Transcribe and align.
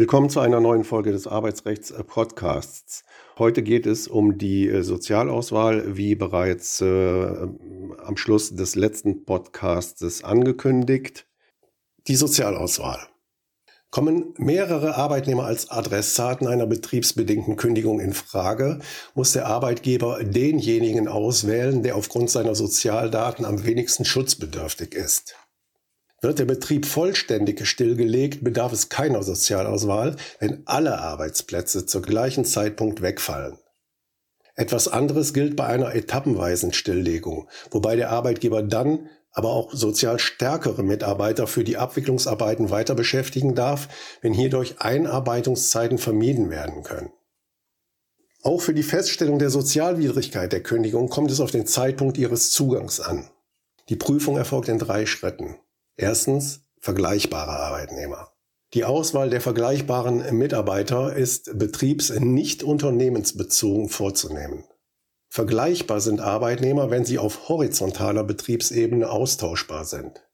Willkommen 0.00 0.30
zu 0.30 0.40
einer 0.40 0.60
neuen 0.60 0.84
Folge 0.84 1.12
des 1.12 1.26
Arbeitsrechts-Podcasts. 1.26 3.04
Heute 3.38 3.62
geht 3.62 3.84
es 3.84 4.08
um 4.08 4.38
die 4.38 4.66
äh, 4.66 4.80
Sozialauswahl, 4.82 5.94
wie 5.94 6.14
bereits 6.14 6.80
äh, 6.80 6.86
am 6.86 8.16
Schluss 8.16 8.56
des 8.56 8.76
letzten 8.76 9.26
Podcasts 9.26 10.24
angekündigt. 10.24 11.26
Die 12.06 12.16
Sozialauswahl. 12.16 13.08
Kommen 13.90 14.32
mehrere 14.38 14.96
Arbeitnehmer 14.96 15.44
als 15.44 15.70
Adressaten 15.70 16.46
einer 16.46 16.66
betriebsbedingten 16.66 17.56
Kündigung 17.56 18.00
in 18.00 18.14
Frage, 18.14 18.78
muss 19.14 19.34
der 19.34 19.48
Arbeitgeber 19.48 20.24
denjenigen 20.24 21.08
auswählen, 21.08 21.82
der 21.82 21.96
aufgrund 21.96 22.30
seiner 22.30 22.54
Sozialdaten 22.54 23.44
am 23.44 23.66
wenigsten 23.66 24.06
schutzbedürftig 24.06 24.94
ist. 24.94 25.36
Wird 26.20 26.38
der 26.38 26.44
Betrieb 26.44 26.84
vollständig 26.84 27.66
stillgelegt, 27.66 28.44
bedarf 28.44 28.72
es 28.72 28.90
keiner 28.90 29.22
Sozialauswahl, 29.22 30.16
wenn 30.38 30.62
alle 30.66 30.98
Arbeitsplätze 30.98 31.86
zur 31.86 32.02
gleichen 32.02 32.44
Zeitpunkt 32.44 33.00
wegfallen. 33.00 33.58
Etwas 34.54 34.88
anderes 34.88 35.32
gilt 35.32 35.56
bei 35.56 35.64
einer 35.64 35.94
etappenweisen 35.94 36.74
Stilllegung, 36.74 37.48
wobei 37.70 37.96
der 37.96 38.10
Arbeitgeber 38.10 38.62
dann 38.62 39.08
aber 39.32 39.50
auch 39.50 39.72
sozial 39.72 40.18
stärkere 40.18 40.82
Mitarbeiter 40.82 41.46
für 41.46 41.64
die 41.64 41.76
Abwicklungsarbeiten 41.76 42.70
weiter 42.70 42.94
beschäftigen 42.94 43.54
darf, 43.54 43.88
wenn 44.20 44.34
hierdurch 44.34 44.80
Einarbeitungszeiten 44.80 45.98
vermieden 45.98 46.50
werden 46.50 46.82
können. 46.82 47.12
Auch 48.42 48.60
für 48.60 48.74
die 48.74 48.82
Feststellung 48.82 49.38
der 49.38 49.50
Sozialwidrigkeit 49.50 50.52
der 50.52 50.62
Kündigung 50.62 51.08
kommt 51.08 51.30
es 51.30 51.40
auf 51.40 51.50
den 51.50 51.66
Zeitpunkt 51.66 52.18
ihres 52.18 52.50
Zugangs 52.50 52.98
an. 53.00 53.30
Die 53.88 53.96
Prüfung 53.96 54.36
erfolgt 54.36 54.68
in 54.68 54.78
drei 54.78 55.06
Schritten. 55.06 55.56
Erstens 56.00 56.62
vergleichbare 56.80 57.60
Arbeitnehmer. 57.60 58.32
Die 58.72 58.84
Auswahl 58.84 59.28
der 59.28 59.42
vergleichbaren 59.42 60.34
Mitarbeiter 60.34 61.14
ist 61.14 61.58
betriebs- 61.58 62.18
nicht 62.18 62.62
unternehmensbezogen 62.62 63.90
vorzunehmen. 63.90 64.64
Vergleichbar 65.28 66.00
sind 66.00 66.22
Arbeitnehmer, 66.22 66.90
wenn 66.90 67.04
sie 67.04 67.18
auf 67.18 67.50
horizontaler 67.50 68.24
Betriebsebene 68.24 69.10
austauschbar 69.10 69.84
sind. 69.84 70.26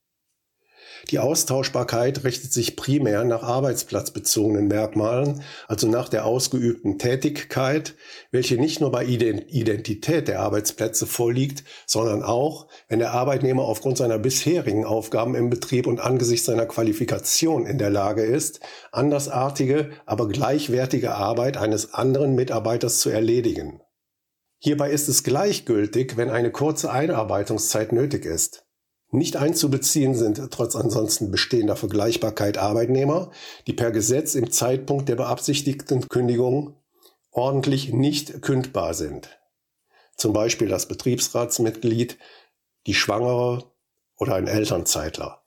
Die 1.11 1.21
Austauschbarkeit 1.21 2.25
richtet 2.25 2.53
sich 2.53 2.75
primär 2.75 3.23
nach 3.23 3.45
arbeitsplatzbezogenen 3.45 4.67
Merkmalen, 4.67 5.43
also 5.69 5.87
nach 5.87 6.09
der 6.09 6.27
ausgeübten 6.27 6.99
Tätigkeit, 6.99 7.95
welche 8.33 8.57
nicht 8.57 8.81
nur 8.81 8.91
bei 8.91 9.05
Identität 9.05 10.27
der 10.27 10.41
Arbeitsplätze 10.41 11.07
vorliegt, 11.07 11.63
sondern 11.87 12.25
auch, 12.25 12.67
wenn 12.89 12.99
der 12.99 13.13
Arbeitnehmer 13.13 13.63
aufgrund 13.63 13.99
seiner 13.99 14.19
bisherigen 14.19 14.85
Aufgaben 14.85 15.37
im 15.37 15.49
Betrieb 15.49 15.87
und 15.87 16.01
angesichts 16.01 16.47
seiner 16.47 16.67
Qualifikation 16.67 17.67
in 17.67 17.79
der 17.79 17.91
Lage 17.91 18.23
ist, 18.23 18.59
andersartige, 18.91 19.91
aber 20.07 20.27
gleichwertige 20.27 21.15
Arbeit 21.15 21.57
eines 21.57 21.95
anderen 21.95 22.35
Mitarbeiters 22.35 22.99
zu 22.99 23.11
erledigen. 23.11 23.81
Hierbei 24.59 24.91
ist 24.91 25.09
es 25.09 25.23
gleichgültig, 25.23 26.17
wenn 26.17 26.31
eine 26.31 26.51
kurze 26.51 26.91
Einarbeitungszeit 26.91 27.93
nötig 27.93 28.25
ist. 28.25 28.66
Nicht 29.17 29.37
einzubeziehen 29.37 30.15
sind 30.15 30.51
trotz 30.51 30.77
ansonsten 30.77 31.31
bestehender 31.31 31.75
Vergleichbarkeit 31.75 32.59
Arbeitnehmer, 32.59 33.31
die 33.67 33.73
per 33.73 33.91
Gesetz 33.91 34.35
im 34.35 34.51
Zeitpunkt 34.51 35.09
der 35.09 35.17
beabsichtigten 35.17 36.07
Kündigung 36.07 36.77
ordentlich 37.31 37.95
nicht 37.95 38.43
kündbar 38.43 38.93
sind. 38.93 39.41
Zum 40.19 40.35
Beispiel 40.35 40.69
das 40.69 40.87
Betriebsratsmitglied, 40.87 42.19
die 42.87 42.93
Schwangere 42.93 43.73
oder 44.19 44.35
ein 44.35 44.49
Elternzeitler. 44.49 45.43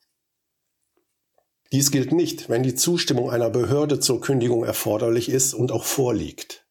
Dies 1.71 1.91
gilt 1.91 2.11
nicht, 2.11 2.49
wenn 2.49 2.63
die 2.63 2.73
Zustimmung 2.73 3.29
einer 3.29 3.51
Behörde 3.51 3.99
zur 3.99 4.19
Kündigung 4.19 4.63
erforderlich 4.63 5.29
ist 5.29 5.53
und 5.53 5.71
auch 5.71 5.83
vorliegt. 5.83 6.65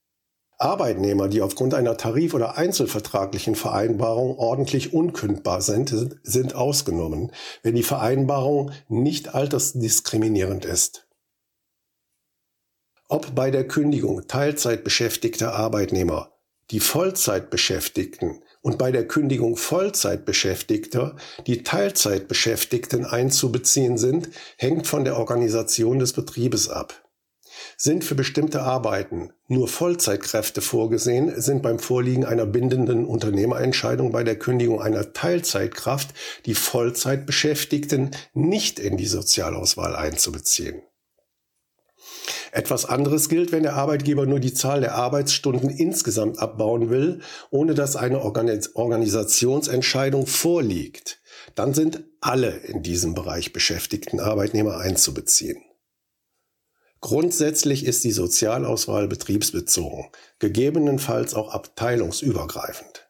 Arbeitnehmer, 0.58 1.28
die 1.28 1.40
aufgrund 1.40 1.72
einer 1.72 1.96
tarif- 1.96 2.34
oder 2.34 2.58
einzelvertraglichen 2.58 3.54
Vereinbarung 3.54 4.36
ordentlich 4.36 4.92
unkündbar 4.92 5.62
sind, 5.62 5.94
sind 6.24 6.54
ausgenommen, 6.56 7.30
wenn 7.62 7.76
die 7.76 7.84
Vereinbarung 7.84 8.72
nicht 8.88 9.34
altersdiskriminierend 9.34 10.64
ist. 10.64 11.06
Ob 13.08 13.34
bei 13.34 13.50
der 13.52 13.66
Kündigung 13.66 14.26
Teilzeitbeschäftigter 14.26 15.54
Arbeitnehmer, 15.54 16.32
die 16.72 16.80
Vollzeitbeschäftigten 16.80 18.42
und 18.60 18.76
bei 18.76 18.90
der 18.90 19.06
Kündigung 19.06 19.56
Vollzeitbeschäftigter 19.56 21.16
die 21.46 21.62
Teilzeitbeschäftigten 21.62 23.06
einzubeziehen 23.06 23.96
sind, 23.96 24.28
hängt 24.56 24.86
von 24.86 25.04
der 25.04 25.16
Organisation 25.16 26.00
des 26.00 26.12
Betriebes 26.12 26.68
ab. 26.68 27.07
Sind 27.76 28.04
für 28.04 28.14
bestimmte 28.14 28.62
Arbeiten 28.62 29.30
nur 29.46 29.68
Vollzeitkräfte 29.68 30.60
vorgesehen, 30.60 31.40
sind 31.40 31.62
beim 31.62 31.78
Vorliegen 31.78 32.24
einer 32.24 32.46
bindenden 32.46 33.04
Unternehmerentscheidung 33.04 34.12
bei 34.12 34.24
der 34.24 34.38
Kündigung 34.38 34.80
einer 34.80 35.12
Teilzeitkraft 35.12 36.14
die 36.46 36.54
Vollzeitbeschäftigten 36.54 38.10
nicht 38.34 38.78
in 38.78 38.96
die 38.96 39.06
Sozialauswahl 39.06 39.96
einzubeziehen. 39.96 40.82
Etwas 42.52 42.86
anderes 42.86 43.28
gilt, 43.28 43.52
wenn 43.52 43.62
der 43.62 43.74
Arbeitgeber 43.74 44.26
nur 44.26 44.40
die 44.40 44.54
Zahl 44.54 44.80
der 44.80 44.94
Arbeitsstunden 44.94 45.70
insgesamt 45.70 46.38
abbauen 46.38 46.90
will, 46.90 47.20
ohne 47.50 47.74
dass 47.74 47.96
eine 47.96 48.22
Organisationsentscheidung 48.22 50.26
vorliegt. 50.26 51.20
Dann 51.54 51.74
sind 51.74 52.04
alle 52.20 52.50
in 52.50 52.82
diesem 52.82 53.14
Bereich 53.14 53.52
beschäftigten 53.52 54.20
Arbeitnehmer 54.20 54.78
einzubeziehen. 54.78 55.62
Grundsätzlich 57.00 57.84
ist 57.84 58.02
die 58.02 58.10
Sozialauswahl 58.10 59.06
betriebsbezogen, 59.06 60.10
gegebenenfalls 60.40 61.34
auch 61.34 61.52
abteilungsübergreifend. 61.52 63.08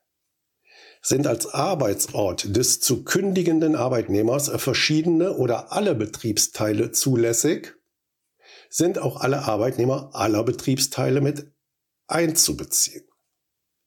Sind 1.01 1.27
als 1.27 1.47
Arbeitsort 1.47 2.55
des 2.55 2.81
zu 2.81 3.05
kündigenden 3.05 3.77
Arbeitnehmers 3.77 4.51
verschiedene 4.57 5.37
oder 5.37 5.73
alle 5.73 5.95
Betriebsteile 5.95 6.91
zulässig, 6.91 7.75
sind 8.69 8.99
auch 8.99 9.17
alle 9.21 9.45
Arbeitnehmer 9.45 10.11
aller 10.13 10.45
Betriebsteile 10.45 11.21
mit 11.21 11.51
einzubeziehen. 12.09 13.05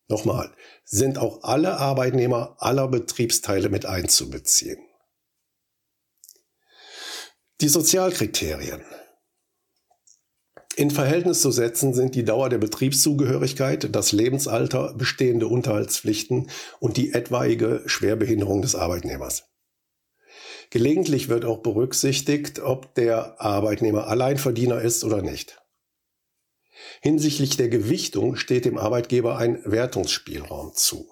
Nochmal, 0.07 0.53
sind 0.83 1.17
auch 1.17 1.43
alle 1.43 1.77
Arbeitnehmer 1.77 2.55
aller 2.59 2.87
Betriebsteile 2.87 3.69
mit 3.69 3.85
einzubeziehen. 3.85 4.79
Die 7.61 7.69
Sozialkriterien. 7.69 8.83
In 10.77 10.89
Verhältnis 10.89 11.41
zu 11.41 11.51
setzen 11.51 11.93
sind 11.93 12.15
die 12.15 12.23
Dauer 12.23 12.49
der 12.49 12.57
Betriebszugehörigkeit, 12.57 13.93
das 13.93 14.13
Lebensalter, 14.13 14.93
bestehende 14.93 15.47
Unterhaltspflichten 15.47 16.49
und 16.79 16.97
die 16.97 17.13
etwaige 17.13 17.83
Schwerbehinderung 17.85 18.61
des 18.61 18.75
Arbeitnehmers. 18.75 19.49
Gelegentlich 20.69 21.27
wird 21.27 21.43
auch 21.43 21.57
berücksichtigt, 21.57 22.59
ob 22.59 22.95
der 22.95 23.41
Arbeitnehmer 23.41 24.07
Alleinverdiener 24.07 24.79
ist 24.79 25.03
oder 25.03 25.21
nicht. 25.21 25.61
Hinsichtlich 27.01 27.57
der 27.57 27.67
Gewichtung 27.67 28.37
steht 28.37 28.63
dem 28.63 28.77
Arbeitgeber 28.77 29.37
ein 29.37 29.61
Wertungsspielraum 29.65 30.73
zu. 30.73 31.10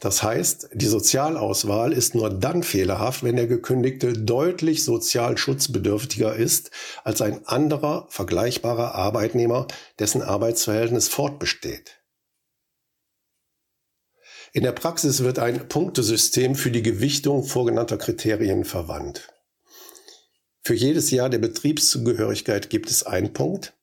Das 0.00 0.22
heißt, 0.22 0.70
die 0.74 0.86
Sozialauswahl 0.86 1.92
ist 1.92 2.14
nur 2.14 2.30
dann 2.30 2.62
fehlerhaft, 2.62 3.22
wenn 3.24 3.36
der 3.36 3.46
Gekündigte 3.46 4.12
deutlich 4.12 4.84
sozial 4.84 5.36
schutzbedürftiger 5.36 6.34
ist 6.34 6.70
als 7.04 7.20
ein 7.20 7.46
anderer 7.46 8.06
vergleichbarer 8.08 8.94
Arbeitnehmer, 8.94 9.66
dessen 9.98 10.22
Arbeitsverhältnis 10.22 11.08
fortbesteht. 11.08 11.98
In 14.52 14.62
der 14.62 14.72
Praxis 14.72 15.22
wird 15.22 15.38
ein 15.38 15.68
Punktesystem 15.68 16.54
für 16.54 16.70
die 16.70 16.82
Gewichtung 16.82 17.44
vorgenannter 17.44 17.98
Kriterien 17.98 18.64
verwandt. 18.64 19.28
Für 20.62 20.74
jedes 20.74 21.10
Jahr 21.10 21.28
der 21.28 21.38
Betriebszugehörigkeit 21.38 22.70
gibt 22.70 22.90
es 22.90 23.02
einen 23.02 23.32
Punkt. 23.32 23.74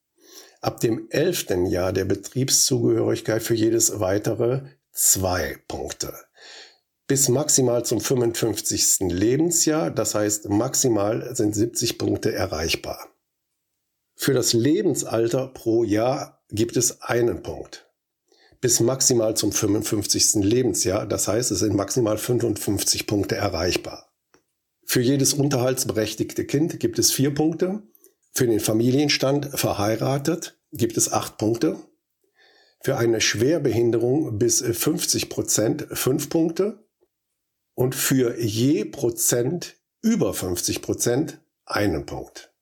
Ab 0.61 0.79
dem 0.79 1.07
elften 1.11 1.67
Jahr 1.67 1.93
der 1.93 2.05
Betriebszugehörigkeit 2.05 3.43
für 3.43 3.53
jedes 3.53 3.99
weitere 3.99 4.63
zwei 4.95 5.57
Punkte. 5.67 6.13
Bis 7.07 7.29
maximal 7.29 7.85
zum 7.85 8.01
55. 8.01 9.11
Lebensjahr, 9.11 9.91
das 9.91 10.15
heißt 10.15 10.49
maximal 10.49 11.35
sind 11.35 11.53
70 11.53 11.99
Punkte 11.99 12.33
erreichbar. 12.33 13.09
Für 14.15 14.33
das 14.33 14.53
Lebensalter 14.53 15.47
pro 15.47 15.83
Jahr 15.83 16.41
gibt 16.49 16.77
es 16.77 17.01
einen 17.01 17.43
Punkt. 17.43 17.87
Bis 18.61 18.79
maximal 18.79 19.35
zum 19.35 19.51
55. 19.51 20.35
Lebensjahr, 20.43 21.05
das 21.05 21.27
heißt 21.27 21.51
es 21.51 21.59
sind 21.59 21.75
maximal 21.75 22.17
55 22.17 23.05
Punkte 23.05 23.35
erreichbar. 23.35 24.11
Für 24.85 25.01
jedes 25.01 25.33
unterhaltsberechtigte 25.33 26.45
Kind 26.45 26.79
gibt 26.79 26.97
es 26.97 27.11
vier 27.11 27.33
Punkte. 27.33 27.83
Für 28.31 28.47
den 28.47 28.59
Familienstand 28.59 29.59
verheiratet 29.59 30.57
gibt 30.71 30.97
es 30.97 31.11
acht 31.11 31.37
Punkte. 31.37 31.77
Für 32.85 32.97
eine 32.97 33.19
Schwerbehinderung 33.19 34.37
bis 34.37 34.61
50 34.61 35.27
Prozent 35.31 35.87
5 35.91 36.29
Punkte 36.29 36.87
und 37.73 37.95
für 37.95 38.39
je 38.39 38.85
Prozent 38.85 39.77
über 40.03 40.35
50 40.35 40.83
Prozent 40.83 41.41
einen 41.65 42.05
Punkt. 42.05 42.53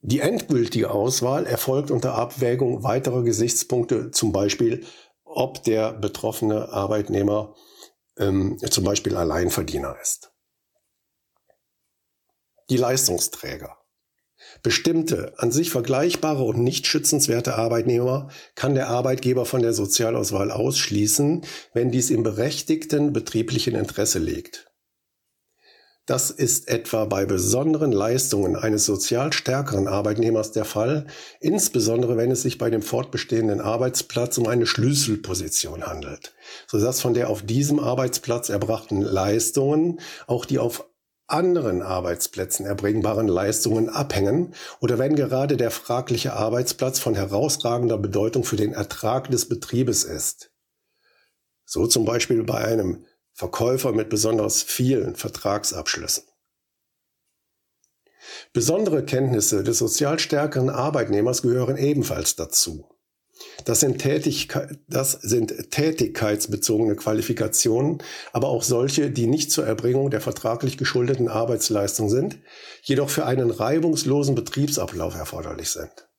Die 0.00 0.18
endgültige 0.18 0.90
Auswahl 0.90 1.46
erfolgt 1.46 1.92
unter 1.92 2.16
Abwägung 2.16 2.82
weiterer 2.82 3.22
Gesichtspunkte, 3.22 4.10
zum 4.10 4.32
Beispiel 4.32 4.84
ob 5.22 5.62
der 5.62 5.92
betroffene 5.92 6.70
Arbeitnehmer 6.70 7.54
ähm, 8.18 8.58
zum 8.72 8.82
Beispiel 8.82 9.14
Alleinverdiener 9.14 9.96
ist. 10.02 10.32
Die 12.70 12.76
Leistungsträger. 12.76 13.79
Bestimmte, 14.62 15.34
an 15.38 15.52
sich 15.52 15.70
vergleichbare 15.70 16.42
und 16.42 16.62
nicht 16.62 16.86
schützenswerte 16.86 17.56
Arbeitnehmer 17.56 18.28
kann 18.54 18.74
der 18.74 18.88
Arbeitgeber 18.88 19.46
von 19.46 19.62
der 19.62 19.72
Sozialauswahl 19.72 20.50
ausschließen, 20.50 21.42
wenn 21.72 21.90
dies 21.90 22.10
im 22.10 22.22
berechtigten 22.22 23.12
betrieblichen 23.12 23.74
Interesse 23.74 24.18
liegt. 24.18 24.70
Das 26.10 26.30
ist 26.32 26.68
etwa 26.68 27.04
bei 27.04 27.24
besonderen 27.24 27.92
Leistungen 27.92 28.56
eines 28.56 28.84
sozial 28.84 29.32
stärkeren 29.32 29.86
Arbeitnehmers 29.86 30.50
der 30.50 30.64
Fall, 30.64 31.06
insbesondere 31.38 32.16
wenn 32.16 32.32
es 32.32 32.42
sich 32.42 32.58
bei 32.58 32.68
dem 32.68 32.82
fortbestehenden 32.82 33.60
Arbeitsplatz 33.60 34.36
um 34.36 34.48
eine 34.48 34.66
Schlüsselposition 34.66 35.86
handelt, 35.86 36.34
sodass 36.66 37.00
von 37.00 37.14
der 37.14 37.30
auf 37.30 37.42
diesem 37.42 37.78
Arbeitsplatz 37.78 38.48
erbrachten 38.48 39.02
Leistungen 39.02 40.00
auch 40.26 40.46
die 40.46 40.58
auf 40.58 40.89
anderen 41.32 41.82
Arbeitsplätzen 41.82 42.66
erbringbaren 42.66 43.28
Leistungen 43.28 43.88
abhängen 43.88 44.54
oder 44.80 44.98
wenn 44.98 45.16
gerade 45.16 45.56
der 45.56 45.70
fragliche 45.70 46.32
Arbeitsplatz 46.32 46.98
von 46.98 47.14
herausragender 47.14 47.98
Bedeutung 47.98 48.44
für 48.44 48.56
den 48.56 48.72
Ertrag 48.72 49.30
des 49.30 49.48
Betriebes 49.48 50.04
ist. 50.04 50.52
So 51.64 51.86
zum 51.86 52.04
Beispiel 52.04 52.42
bei 52.42 52.58
einem 52.58 53.06
Verkäufer 53.32 53.92
mit 53.92 54.08
besonders 54.08 54.62
vielen 54.62 55.14
Vertragsabschlüssen. 55.16 56.24
Besondere 58.52 59.04
Kenntnisse 59.04 59.64
des 59.64 59.78
sozial 59.78 60.18
stärkeren 60.18 60.70
Arbeitnehmers 60.70 61.42
gehören 61.42 61.76
ebenfalls 61.76 62.36
dazu. 62.36 62.88
Das 63.64 63.80
sind, 63.80 64.04
das 64.88 65.12
sind, 65.12 65.70
tätigkeitsbezogene 65.70 66.96
Qualifikationen, 66.96 68.02
aber 68.32 68.48
auch 68.48 68.62
solche, 68.62 69.10
die 69.10 69.26
nicht 69.26 69.52
zur 69.52 69.66
Erbringung 69.66 70.10
der 70.10 70.20
vertraglich 70.20 70.78
geschuldeten 70.78 71.28
Arbeitsleistung 71.28 72.08
sind, 72.08 72.38
jedoch 72.82 73.10
für 73.10 73.26
einen 73.26 73.50
reibungslosen 73.50 74.34
Betriebsablauf 74.34 75.14
erforderlich 75.14 75.70
sind 75.70 76.10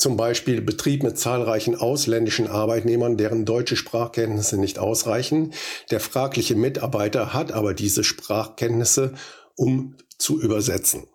zum 0.00 0.16
Beispiel 0.16 0.62
Betrieb 0.62 1.02
mit 1.02 1.18
zahlreichen 1.18 1.76
ausländischen 1.76 2.46
Arbeitnehmern, 2.46 3.18
deren 3.18 3.44
deutsche 3.44 3.76
Sprachkenntnisse 3.76 4.56
nicht 4.56 4.78
ausreichen. 4.78 5.52
Der 5.90 6.00
fragliche 6.00 6.54
Mitarbeiter 6.54 7.34
hat 7.34 7.52
aber 7.52 7.74
diese 7.74 8.02
Sprachkenntnisse, 8.02 9.12
um 9.56 9.96
zu 10.16 10.40
übersetzen. 10.40 11.06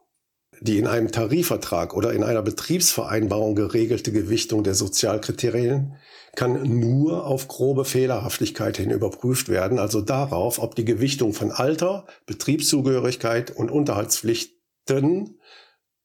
Die 0.66 0.80
in 0.80 0.88
einem 0.88 1.12
Tarifvertrag 1.12 1.94
oder 1.94 2.12
in 2.14 2.24
einer 2.24 2.42
Betriebsvereinbarung 2.42 3.54
geregelte 3.54 4.12
Gewichtung 4.12 4.64
der 4.64 4.74
Sozialkriterien 4.74 5.96
kann 6.36 6.80
nur 6.80 7.28
auf 7.28 7.48
grobe 7.48 7.86
Fehlerhaftigkeit 7.86 8.78
hin 8.78 8.90
überprüft 8.90 9.48
werden, 9.48 9.78
also 9.78 10.02
darauf, 10.02 10.58
ob 10.58 10.74
die 10.74 10.84
Gewichtung 10.84 11.34
von 11.34 11.52
Alter, 11.52 12.08
Betriebszugehörigkeit 12.26 13.56
und 13.56 13.70
Unterhaltspflichten 13.70 15.40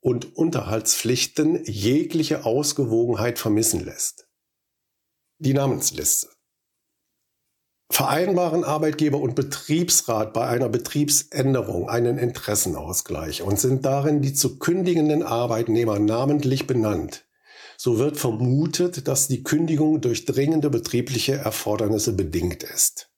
und 0.00 0.36
Unterhaltspflichten 0.36 1.64
jegliche 1.64 2.44
Ausgewogenheit 2.44 3.38
vermissen 3.38 3.82
lässt. 3.82 4.28
Die 5.38 5.54
Namensliste. 5.54 6.28
Vereinbaren 7.90 8.62
Arbeitgeber 8.62 9.20
und 9.20 9.34
Betriebsrat 9.34 10.32
bei 10.32 10.46
einer 10.46 10.68
Betriebsänderung 10.68 11.88
einen 11.88 12.18
Interessenausgleich 12.18 13.42
und 13.42 13.58
sind 13.58 13.84
darin 13.84 14.22
die 14.22 14.32
zu 14.32 14.58
kündigenden 14.60 15.24
Arbeitnehmer 15.24 15.98
namentlich 15.98 16.68
benannt, 16.68 17.26
so 17.76 17.98
wird 17.98 18.16
vermutet, 18.16 19.08
dass 19.08 19.26
die 19.26 19.42
Kündigung 19.42 20.00
durch 20.00 20.24
dringende 20.24 20.70
betriebliche 20.70 21.34
Erfordernisse 21.34 22.12
bedingt 22.12 22.62
ist. 22.62 23.10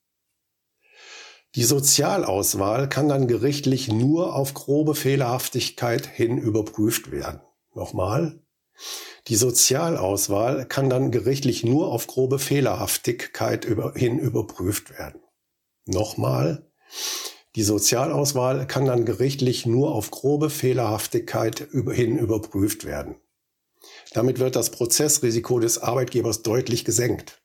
Die 1.55 1.63
Sozialauswahl 1.63 2.89
kann 2.89 3.07
dann 3.07 3.27
gerichtlich 3.27 3.89
nur 3.89 4.35
auf 4.35 4.55
grobe 4.55 4.95
Fehlerhaftigkeit 4.95 6.07
hin 6.07 6.39
überprüft 6.39 7.11
werden. 7.11 7.41
Nochmal. 7.75 8.39
Die 9.27 9.35
Sozialauswahl 9.35 10.67
kann 10.67 10.89
dann 10.89 11.11
gerichtlich 11.11 11.63
nur 11.63 11.91
auf 11.91 12.07
grobe 12.07 12.39
Fehlerhaftigkeit 12.39 13.65
hin 13.95 14.19
überprüft 14.19 14.97
werden. 14.97 15.21
Nochmal. 15.85 16.69
Die 17.55 17.63
Sozialauswahl 17.63 18.65
kann 18.67 18.85
dann 18.85 19.05
gerichtlich 19.05 19.65
nur 19.65 19.93
auf 19.93 20.09
grobe 20.11 20.49
Fehlerhaftigkeit 20.49 21.67
hin 21.91 22.17
überprüft 22.17 22.85
werden. 22.85 23.15
Damit 24.13 24.39
wird 24.39 24.55
das 24.55 24.71
Prozessrisiko 24.71 25.59
des 25.59 25.77
Arbeitgebers 25.77 26.41
deutlich 26.41 26.83
gesenkt. 26.83 27.42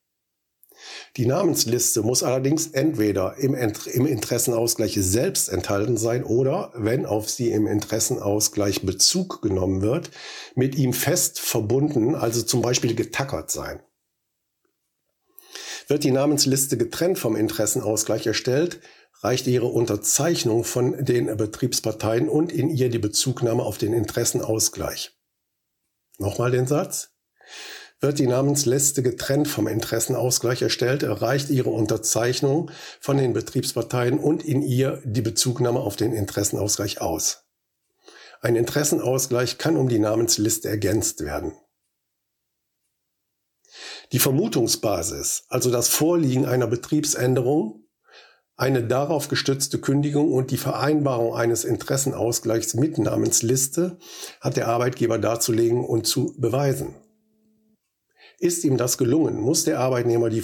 Die 1.19 1.27
Namensliste 1.27 2.03
muss 2.03 2.23
allerdings 2.23 2.69
entweder 2.69 3.37
im, 3.39 3.53
im, 3.53 4.07
Interessenausgleich 4.07 4.97
selbst 5.01 5.49
enthalten 5.49 5.97
sein 5.97 6.23
oder, 6.23 6.71
wenn 6.77 7.07
auf 7.07 7.29
sie 7.29 7.51
im 7.51 7.67
Interessenausgleich 7.67 8.83
Bezug 8.83 9.43
genommen 9.43 9.83
wird, 9.83 10.13
mit 10.55 10.77
ihm 10.77 10.93
fest 10.93 11.41
verbunden, 11.41 12.15
also 12.15 12.43
zum 12.43 12.63
Beispiel 12.63 12.95
getackert 12.95 13.51
sein. 13.51 13.83
Wird 15.89 16.05
die 16.05 16.13
Namensliste 16.13 16.77
getrennt 16.77 17.19
vom 17.19 17.35
Interessenausgleich 17.35 18.25
erstellt, 18.25 18.79
reicht 19.21 19.49
ihre 19.49 19.67
Unterzeichnung 19.67 20.63
von 20.63 21.05
den 21.05 21.37
Betriebsparteien 21.37 22.29
und 22.29 22.53
in 22.53 22.71
ihr 22.71 22.91
die 22.91 23.01
Bezugnahme 23.01 23.65
auf 23.65 23.77
den 23.77 23.93
Interessenausgleich. 23.93 25.19
Nochmal 26.19 26.53
den 26.53 26.69
Satz. 26.69 27.11
Wird 28.01 28.21
die 28.21 28.29
Namensliste 28.29 29.03
getrennt 29.03 29.49
vom 29.49 29.67
Interessenausgleich 29.67 30.63
erstellt, 30.63 31.03
erreicht 31.03 31.51
ihre 31.51 31.71
Unterzeichnung 31.71 32.71
von 33.01 33.17
den 33.17 33.33
Betriebsparteien 33.33 34.21
und 34.21 34.45
in 34.45 34.63
ihr 34.63 35.03
die 35.05 35.23
Bezugnahme 35.23 35.81
auf 35.81 35.97
den 35.97 36.13
Interessenausgleich 36.13 37.01
aus. 37.01 37.45
Ein 38.41 38.55
Interessenausgleich 38.55 39.59
kann 39.59 39.77
um 39.77 39.89
die 39.89 39.99
Namensliste 39.99 40.69
ergänzt 40.69 41.25
werden. 41.25 41.53
Die 44.13 44.21
Vermutungsbasis, 44.21 45.45
also 45.49 45.71
das 45.73 45.89
Vorliegen 45.89 46.47
einer 46.47 46.69
Betriebsänderung, 46.69 47.85
eine 48.57 48.85
darauf 48.85 49.29
gestützte 49.29 49.81
Kündigung 49.81 50.33
und 50.33 50.53
die 50.53 50.57
Vereinbarung 50.57 51.35
eines 51.35 51.65
Interessenausgleichs 51.65 52.75
mit 52.75 52.99
Namensliste 52.99 53.99
hat 54.41 54.57
der 54.57 54.69
Arbeitgeber 54.69 55.19
darzulegen 55.19 55.85
und 55.85 56.07
zu 56.07 56.35
beweisen. 56.39 56.95
Ist 58.39 58.65
ihm 58.65 58.77
das 58.77 58.99
gelungen, 58.99 59.41
muss 59.41 59.65
der 59.65 59.81
Arbeitnehmer 59.81 60.31
die 60.31 60.43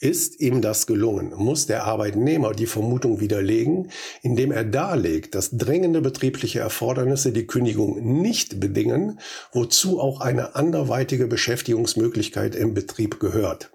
ist 0.00 0.40
ihm 0.40 0.62
das 0.62 0.86
gelungen, 0.86 1.32
muss 1.34 1.66
der 1.66 1.84
Arbeitnehmer 1.84 2.52
die 2.52 2.66
Vermutung 2.66 3.20
widerlegen, 3.20 3.90
indem 4.22 4.52
er 4.52 4.64
darlegt, 4.64 5.34
dass 5.34 5.50
dringende 5.50 6.00
betriebliche 6.00 6.60
Erfordernisse 6.60 7.32
die 7.32 7.46
Kündigung 7.46 8.20
nicht 8.20 8.60
bedingen, 8.60 9.18
wozu 9.52 9.98
auch 9.98 10.20
eine 10.20 10.54
anderweitige 10.54 11.26
Beschäftigungsmöglichkeit 11.26 12.54
im 12.54 12.74
Betrieb 12.74 13.18
gehört. 13.18 13.72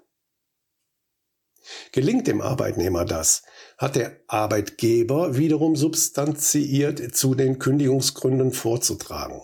Gelingt 1.92 2.26
dem 2.26 2.40
Arbeitnehmer 2.40 3.04
das, 3.04 3.42
hat 3.78 3.96
der 3.96 4.16
Arbeitgeber 4.26 5.36
wiederum 5.36 5.76
substanziiert 5.76 7.14
zu 7.14 7.34
den 7.34 7.58
Kündigungsgründen 7.58 8.52
vorzutragen. 8.52 9.40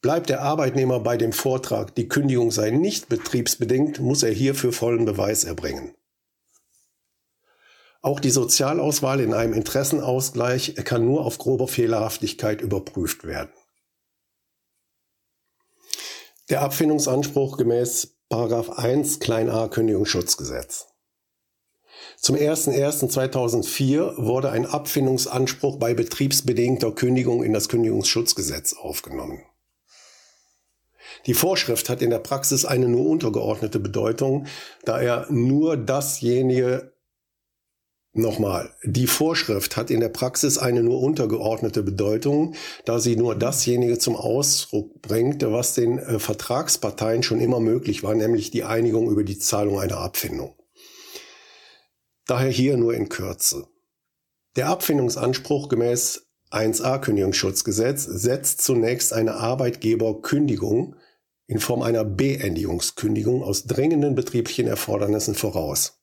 Bleibt 0.00 0.30
der 0.30 0.40
Arbeitnehmer 0.40 1.00
bei 1.00 1.18
dem 1.18 1.32
Vortrag, 1.32 1.94
die 1.94 2.08
Kündigung 2.08 2.50
sei 2.50 2.70
nicht 2.70 3.08
betriebsbedingt, 3.08 4.00
muss 4.00 4.22
er 4.22 4.32
hierfür 4.32 4.72
vollen 4.72 5.04
Beweis 5.04 5.44
erbringen. 5.44 5.94
Auch 8.02 8.18
die 8.18 8.30
Sozialauswahl 8.30 9.20
in 9.20 9.34
einem 9.34 9.52
Interessenausgleich 9.52 10.74
kann 10.84 11.04
nur 11.04 11.26
auf 11.26 11.36
grober 11.36 11.68
Fehlerhaftigkeit 11.68 12.62
überprüft 12.62 13.24
werden. 13.24 13.52
Der 16.48 16.62
Abfindungsanspruch 16.62 17.58
gemäß 17.58 18.16
1 18.30 19.20
klein 19.20 19.50
a 19.50 19.68
Kündigungsschutzgesetz. 19.68 20.86
Zum 22.16 22.36
01.01.2004 22.36 24.24
wurde 24.24 24.50
ein 24.50 24.64
Abfindungsanspruch 24.64 25.76
bei 25.76 25.92
betriebsbedingter 25.92 26.92
Kündigung 26.92 27.42
in 27.42 27.52
das 27.52 27.68
Kündigungsschutzgesetz 27.68 28.72
aufgenommen. 28.72 29.42
Die 31.26 31.34
Vorschrift 31.34 31.88
hat 31.88 32.02
in 32.02 32.10
der 32.10 32.18
Praxis 32.18 32.64
eine 32.64 32.88
nur 32.88 33.06
untergeordnete 33.06 33.80
Bedeutung, 33.80 34.46
da 34.84 35.00
er 35.00 35.26
nur 35.30 35.76
dasjenige 35.76 36.92
Nochmal, 38.12 38.74
die 38.82 39.06
Vorschrift 39.06 39.76
hat 39.76 39.88
in 39.88 40.00
der 40.00 40.08
Praxis 40.08 40.58
eine 40.58 40.82
nur 40.82 41.00
untergeordnete 41.00 41.84
Bedeutung, 41.84 42.56
da 42.84 42.98
sie 42.98 43.14
nur 43.14 43.36
dasjenige 43.36 43.98
zum 43.98 44.16
Ausdruck 44.16 45.00
bringt, 45.00 45.42
was 45.42 45.74
den 45.74 45.98
äh, 45.98 46.18
Vertragsparteien 46.18 47.22
schon 47.22 47.40
immer 47.40 47.60
möglich 47.60 48.02
war, 48.02 48.16
nämlich 48.16 48.50
die 48.50 48.64
Einigung 48.64 49.08
über 49.08 49.22
die 49.22 49.38
Zahlung 49.38 49.78
einer 49.78 49.98
Abfindung. 49.98 50.56
Daher 52.26 52.50
hier 52.50 52.76
nur 52.76 52.94
in 52.94 53.08
Kürze. 53.08 53.68
Der 54.56 54.68
Abfindungsanspruch 54.70 55.68
gemäß 55.68 56.29
1a 56.50 56.98
Kündigungsschutzgesetz 56.98 58.04
setzt 58.04 58.62
zunächst 58.62 59.12
eine 59.12 59.34
Arbeitgeberkündigung 59.34 60.96
in 61.46 61.60
Form 61.60 61.82
einer 61.82 62.04
Beendigungskündigung 62.04 63.42
aus 63.42 63.64
dringenden 63.64 64.14
betrieblichen 64.14 64.66
Erfordernissen 64.66 65.34
voraus. 65.34 66.00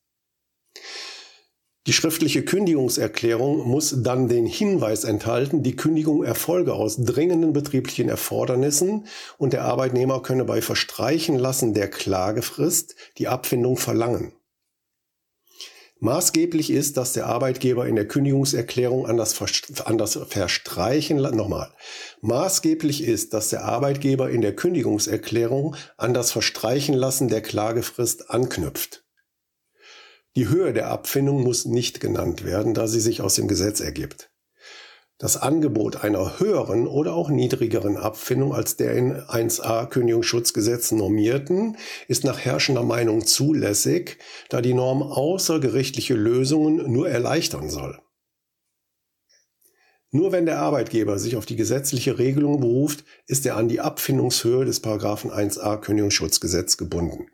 Die 1.86 1.94
schriftliche 1.94 2.44
Kündigungserklärung 2.44 3.66
muss 3.66 4.02
dann 4.02 4.28
den 4.28 4.44
Hinweis 4.44 5.04
enthalten, 5.04 5.62
die 5.62 5.74
Kündigung 5.74 6.22
erfolge 6.22 6.74
aus 6.74 6.96
dringenden 6.98 7.54
betrieblichen 7.54 8.10
Erfordernissen 8.10 9.06
und 9.38 9.54
der 9.54 9.64
Arbeitnehmer 9.64 10.20
könne 10.20 10.44
bei 10.44 10.60
Verstreichen 10.60 11.38
lassen 11.38 11.72
der 11.72 11.88
Klagefrist 11.88 12.94
die 13.16 13.28
Abfindung 13.28 13.78
verlangen. 13.78 14.32
Maßgeblich 16.00 16.70
ist, 16.70 16.96
dass 16.96 17.12
der 17.12 17.26
Arbeitgeber 17.26 17.88
in 17.88 17.96
der 17.96 18.06
Kündigungserklärung 18.06 19.06
an 19.06 19.16
das, 19.16 19.36
an 19.84 19.98
das 19.98 20.18
Verstreichen, 20.28 21.16
nochmal, 21.16 21.72
maßgeblich 22.20 23.02
ist, 23.02 23.34
dass 23.34 23.50
der 23.50 23.64
Arbeitgeber 23.64 24.30
in 24.30 24.40
der 24.40 24.54
Kündigungserklärung 24.54 25.74
an 25.96 26.14
das 26.14 26.30
Verstreichen 26.30 26.94
lassen 26.94 27.28
der 27.28 27.42
Klagefrist 27.42 28.30
anknüpft. 28.30 29.04
Die 30.36 30.48
Höhe 30.48 30.72
der 30.72 30.88
Abfindung 30.88 31.42
muss 31.42 31.64
nicht 31.64 31.98
genannt 31.98 32.44
werden, 32.44 32.74
da 32.74 32.86
sie 32.86 33.00
sich 33.00 33.20
aus 33.20 33.34
dem 33.34 33.48
Gesetz 33.48 33.80
ergibt. 33.80 34.30
Das 35.20 35.36
Angebot 35.36 36.04
einer 36.04 36.38
höheren 36.38 36.86
oder 36.86 37.14
auch 37.14 37.28
niedrigeren 37.28 37.96
Abfindung 37.96 38.54
als 38.54 38.76
der 38.76 38.92
in 38.92 39.16
1a 39.16 39.86
Kündigungsschutzgesetz 39.86 40.92
normierten 40.92 41.76
ist 42.06 42.22
nach 42.22 42.38
herrschender 42.38 42.84
Meinung 42.84 43.26
zulässig, 43.26 44.18
da 44.48 44.60
die 44.60 44.74
Norm 44.74 45.02
außergerichtliche 45.02 46.14
Lösungen 46.14 46.92
nur 46.92 47.08
erleichtern 47.10 47.68
soll. 47.68 48.00
Nur 50.12 50.30
wenn 50.30 50.46
der 50.46 50.60
Arbeitgeber 50.60 51.18
sich 51.18 51.34
auf 51.36 51.46
die 51.46 51.56
gesetzliche 51.56 52.18
Regelung 52.18 52.60
beruft, 52.60 53.04
ist 53.26 53.44
er 53.44 53.56
an 53.56 53.66
die 53.66 53.80
Abfindungshöhe 53.80 54.64
des 54.64 54.84
1a 54.84 55.78
Kündigungsschutzgesetz 55.78 56.76
gebunden. 56.76 57.26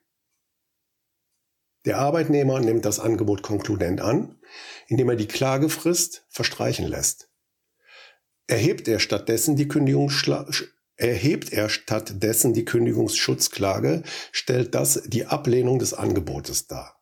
Der 1.85 1.99
Arbeitnehmer 1.99 2.61
nimmt 2.61 2.87
das 2.87 2.99
Angebot 2.99 3.43
konkludent 3.43 4.01
an, 4.01 4.41
indem 4.89 5.11
er 5.11 5.17
die 5.17 5.29
Klagefrist 5.29 6.25
verstreichen 6.31 6.89
lässt. 6.89 7.29
Erhebt 8.47 8.89
er 8.89 9.01
stattdessen 9.01 9.57
die 9.57 9.69
erhebt 10.97 11.53
er 11.53 11.69
stattdessen 11.69 12.53
die 12.53 12.65
Kündigungsschutzklage, 12.65 14.03
stellt 14.33 14.75
das 14.75 15.03
die 15.07 15.27
Ablehnung 15.27 15.79
des 15.79 15.95
Angebotes 15.95 16.67
dar. 16.67 17.01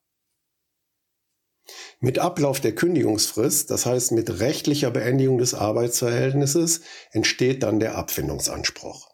Mit 2.01 2.19
Ablauf 2.19 2.61
der 2.61 2.75
Kündigungsfrist, 2.75 3.71
das 3.71 3.87
heißt 3.87 4.13
mit 4.13 4.41
rechtlicher 4.41 4.91
Beendigung 4.91 5.39
des 5.39 5.55
Arbeitsverhältnisses, 5.55 6.83
entsteht 7.13 7.63
dann 7.63 7.81
der 7.81 7.97
Abfindungsanspruch. 7.97 9.09